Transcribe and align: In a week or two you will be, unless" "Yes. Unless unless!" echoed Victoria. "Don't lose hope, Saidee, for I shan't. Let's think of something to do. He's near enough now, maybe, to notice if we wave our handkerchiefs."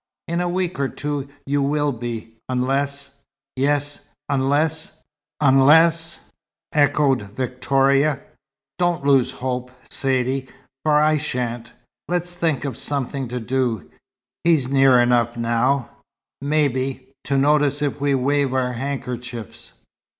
In 0.27 0.41
a 0.41 0.49
week 0.49 0.79
or 0.79 0.89
two 0.89 1.29
you 1.45 1.61
will 1.61 1.91
be, 1.91 2.39
unless" 2.49 3.19
"Yes. 3.55 3.99
Unless 4.29 4.99
unless!" 5.39 6.19
echoed 6.73 7.21
Victoria. 7.21 8.19
"Don't 8.79 9.05
lose 9.05 9.29
hope, 9.29 9.69
Saidee, 9.91 10.47
for 10.81 10.99
I 10.99 11.19
shan't. 11.19 11.73
Let's 12.07 12.33
think 12.33 12.65
of 12.65 12.77
something 12.77 13.27
to 13.27 13.39
do. 13.39 13.91
He's 14.43 14.67
near 14.67 14.99
enough 14.99 15.37
now, 15.37 15.89
maybe, 16.41 17.11
to 17.25 17.37
notice 17.37 17.83
if 17.83 18.01
we 18.01 18.15
wave 18.15 18.55
our 18.55 18.73
handkerchiefs." 18.73 19.73